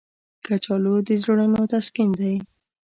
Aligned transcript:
کچالو 0.45 0.93
د 1.07 1.09
زړونو 1.23 1.59
تسکین 1.71 2.09
دی 2.19 2.35